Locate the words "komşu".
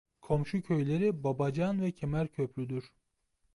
0.21-0.61